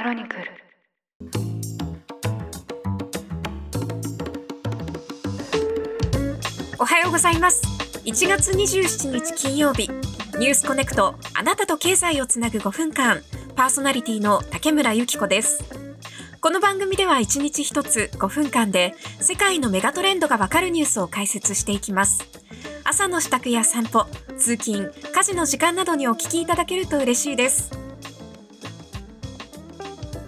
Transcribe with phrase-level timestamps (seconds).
[0.00, 0.44] クロニクル。
[6.78, 7.60] おはようございます。
[8.06, 9.90] 1月27日金曜日。
[10.38, 11.16] ニュースコネクト。
[11.34, 13.20] あなたと経済をつなぐ5分間。
[13.54, 15.62] パーソナリティの竹村由紀子です。
[16.40, 22.26] この番組では1日1つ5分間で世界のメガトレンドがわかるニュースを解説していきます。
[22.84, 24.06] 朝の支度や散歩
[24.38, 27.79] 通勤家事の時間などにお聞きいただけると嬉しいです。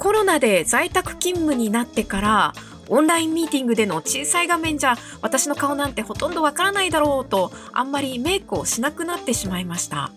[0.03, 2.53] コロナで在宅勤務になってから
[2.89, 10.11] オンラインミーティングでの小さい画面じゃ私の顔なんてほとんどわからないだろうとあんまりメイクをしなくなってしまいました。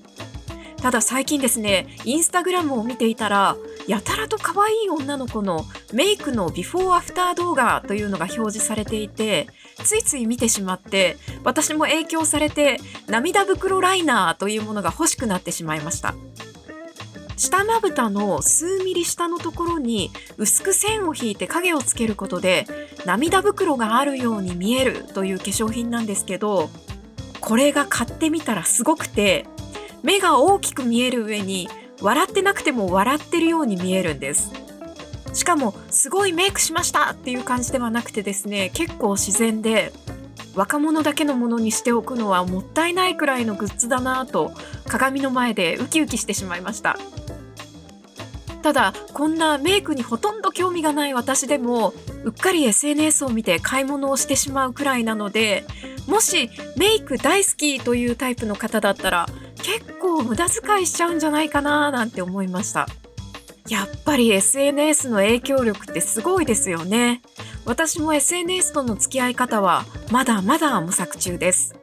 [0.82, 3.58] ただ最近ですねインスタグラムを見ていたら
[3.88, 9.48] やたらと可愛い女の子のメイクのビフォーアフター動画というのが表示されていて
[9.84, 16.16] ついつい見てしまって私も影響されて涙袋ライナーというものが欲しくなってしまいました。
[17.38, 22.66] 下まぶたの数ミリ下のところに薄く線を引いて影をつけることで
[23.06, 26.70] 涙袋があるように見えるという化粧品なんですけど
[27.42, 29.46] これが買ってみたらすごくて
[30.04, 31.68] 目が大きく見える上に
[32.02, 34.52] 笑ってなくても笑ってるように見えるんです。
[35.34, 39.92] しかもすごいメイクしましたっていう感じではなくてですね結構自然で
[40.56, 44.54] 若者だけのものにしておくのはもったいないくらいのグッズだなぁと
[44.88, 46.98] 鏡の前でウキウキしてしまいました。
[48.66, 55.64] ただこんなメイクにほとんど興味がない私でもうっかり SNS を見て買い物をしてしまうくらいなので
[56.08, 59.28] もしメイク大好きというタイプの方だったら
[59.58, 62.88] 結構無駄遣いしちゃうんじゃないかななんて思いました。
[63.70, 67.22] やっぱり SNS の影響力ってすごいですよね。
[67.66, 71.76] 私も SNS との付き合い方はまだまだ模索中です。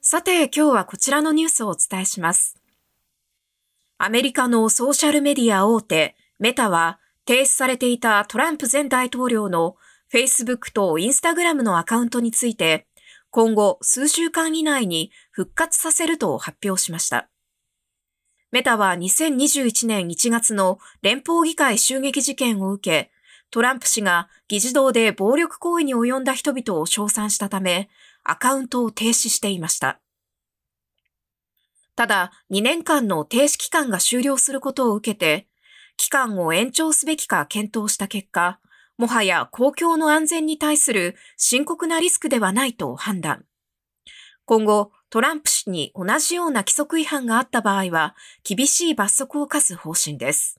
[0.00, 2.59] さて今日はこちらのニュースをお伝えします。
[4.02, 9.76] アメリカのソーシャルメディア大手メタは停止されていたトランプ前大統領の
[10.10, 12.86] Facebook と Instagram のアカウントについて
[13.28, 17.28] 今後数週間以内に復活させると発表しました。
[18.50, 23.10] メタは2021年1月の連邦議会襲撃事件を受け、
[23.50, 27.90] トランプ氏が議事堂で暴力行為に及んだ人々を称賛したため、
[28.24, 30.00] アカウントを停止していました。
[32.00, 35.46] ただ、2年間の停止期間が終了することを受けて、
[35.98, 38.58] 期間を延長すべきか検討した結果、
[38.96, 43.44] もはや公共の安全に対する深刻なリスクではないと判断。
[44.46, 50.58] 今後、トランプ氏に同じような規則違反があった場合は、厳しい罰則を課す方針です。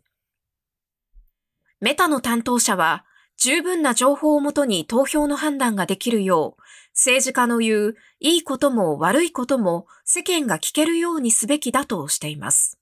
[1.79, 3.03] メタの担当者は、
[3.43, 12.77] 十分な情報をもとに投票の判断ができるよう、政治家の言う、いいことも悪いことも世間が聞けるようにすべきだとしています。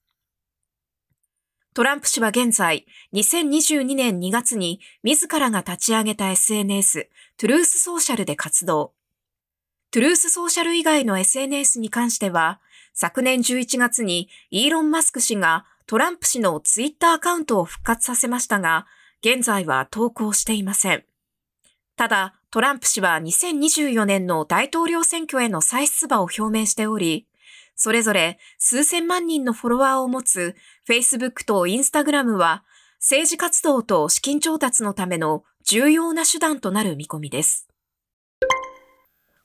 [1.74, 8.92] トランプ氏は現在、2022年2月に自らが立ち上げた SNS、トゥルースソーシャルで活動。
[9.92, 12.60] トゥルースソーシャル以外の SNS に関しては、
[12.94, 18.88] 昨年11月にイーロン・マスク氏がトランプ氏のツイッターアカウントを復活させましたが、
[19.22, 21.04] 現在は投稿していません。
[21.98, 27.28] ただ、トランプ氏は2024年の大統領選挙への再出馬を表明しており、
[27.76, 30.56] それぞれ数千万人のフォロワーを持つ
[30.88, 32.64] Facebook と Instagram は
[33.00, 37.68] 政治活動と資金調達のための重要な手段となる見込みです。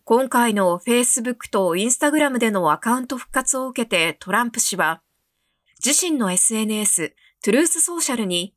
[0.05, 5.03] 今回の Facebook と Instagram でのアカウント復活を受けてトランプ氏は
[5.85, 8.54] 自身の SNS トゥルースソーシャルに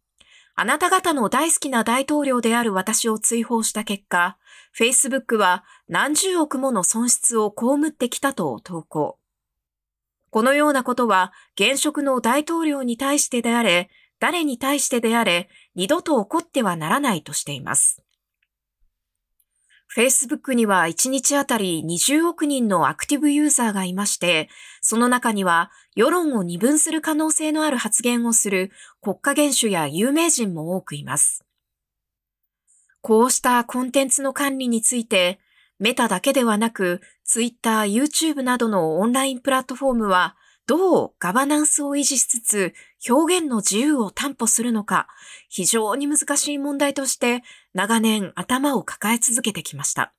[0.59, 4.39] あなた方の大好きな大統領である私を追放した結果、
[4.75, 9.19] Facebook は何十億もの損失を被ってきたと投稿。
[10.31, 18.01] このようなことは現職の大統領に対してであれ、誰に対してであれ、二度と起こってはならないとしています。
[19.95, 24.49] Facebook には1日あたり20億人のアクティブユーザーがいまして、
[24.81, 28.71] その中には世論を二分する可能性のある発言をする
[29.01, 31.43] 国家元首や有名人も多くいます。
[33.01, 35.39] こうしたコンテンツの管理について、
[35.79, 40.35] メタだけではなく、Twitter、YouTube などのオンラインプラットフォームは、
[40.67, 42.73] どうガバナンスを維持しつつ
[43.09, 45.07] 表現の自由を担保するのか、
[45.47, 47.41] 非常に難しい問題として
[47.73, 50.13] 長年頭を抱え続けてきました。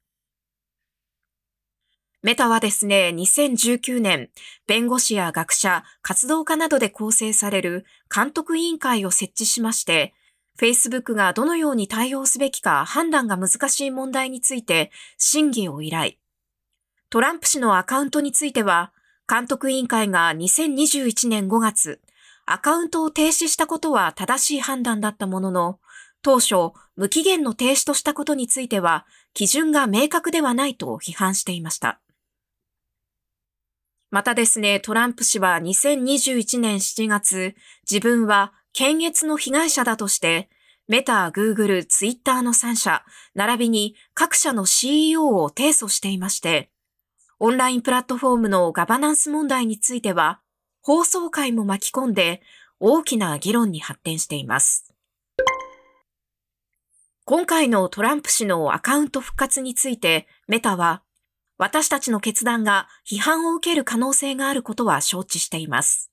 [2.23, 4.31] メタはですね、2019年、
[4.67, 10.15] 弁護士や学者、活動家などで構成される監督委員会を設置しまして、
[10.59, 16.15] Facebook がどのように対応すべきか判断が難しい問題について審議を依頼。
[17.11, 18.93] トランプ氏のアカウントについては、
[19.29, 22.01] 監督委員会が2021年5月、
[22.47, 25.81] アカウントを停止したことは正しい判断だったものの、
[26.23, 32.01] 当初、無期限の停止としたことについては、基準が明確ではないと批判していました。
[34.11, 37.55] またですね、トランプ氏は2021年7月、
[37.89, 40.49] 自分は検閲の被害者だとして、
[40.87, 43.05] メタ、グーグル、ツイッターの3社、
[43.35, 46.71] 並びに各社の CEO を提訴していまして、
[47.41, 50.41] オンラインプラットフォームのガバナンス問題については、
[50.83, 52.43] 放送会も巻き込んで
[52.81, 54.93] 大きな議論に発展しています。
[57.25, 61.03] 今回のトランプ氏のアカウント復活についてメタは
[61.59, 66.11] 私たちの決断が批判を受ける可能性があることは承知しています。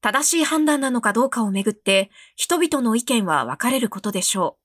[0.00, 4.62] 正しい判断なのかどうかをめぐって人々の意見は分かれることでしょう。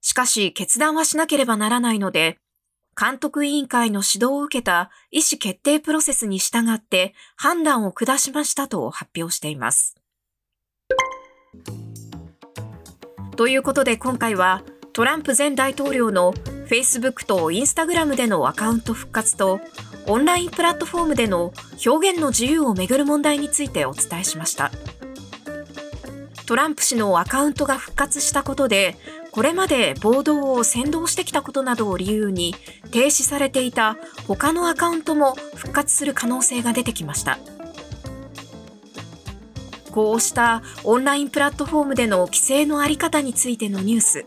[0.00, 2.38] しかし決断はしなければならないので、
[2.98, 9.96] 監督委員会の指導を受けた意思決定プロセスに従って判断を下しましたと発表しています。
[13.36, 14.62] ということで今回は
[14.92, 16.34] トランプ前大統領の
[16.68, 19.60] Facebook と Instagram でのアカウント復活と
[20.06, 21.52] オンラインプラットフォームでの
[21.86, 24.70] 表現の自由をめぐる問題についてお伝えしました
[26.46, 28.96] トランプ氏のアカウントが復活したことで
[29.32, 32.54] これまで暴動を扇動してきたことなどを理由に
[32.90, 33.96] 停止されていた
[34.28, 37.38] 他のアカウントも復活する可能性が出てきました。
[39.90, 44.24] こうしたオンラインプラットフォームでの規制のあり方についてのニュース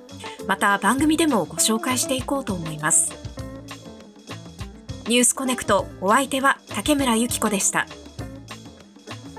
[0.48, 3.12] また番組でもご紹介していこうと思います。
[5.07, 7.86] ニュースコネクトお相手は竹村由紀子でした。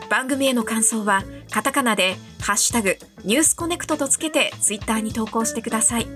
[0.08, 6.06] 番組への感想はカタカナでハッシュタグニュースコネクトとつけてツイッターに投稿してください。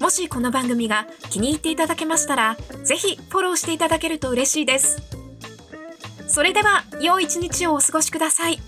[0.00, 5.02] もしこの番組が気に入っていただけましたらぜひフォローしていただけると嬉しいです。
[6.28, 8.60] それでは良い一日をお過ごしください。